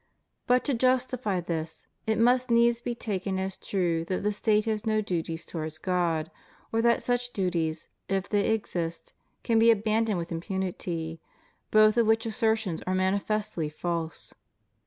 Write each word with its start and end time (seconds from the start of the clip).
But, 0.47 0.63
to 0.63 0.73
justify 0.73 1.41
this, 1.41 1.85
it 2.07 2.17
must 2.17 2.49
needs 2.49 2.81
be 2.81 2.95
taken 2.95 3.37
as 3.37 3.55
true 3.55 4.03
that 4.05 4.23
the 4.23 4.31
State 4.33 4.65
has 4.65 4.83
no 4.83 4.99
duties 4.99 5.45
towards 5.45 5.77
God, 5.77 6.31
or 6.71 6.81
that 6.81 7.03
such 7.03 7.33
duties, 7.33 7.87
if 8.09 8.27
they 8.27 8.49
exist, 8.49 9.13
can 9.43 9.59
be 9.59 9.69
abandoned 9.69 10.17
with 10.17 10.31
impunity, 10.31 11.21
both 11.69 11.97
of 11.97 12.07
which 12.07 12.25
assertions 12.25 12.81
are 12.87 12.95
manifestly 12.95 13.69
false. 13.69 14.33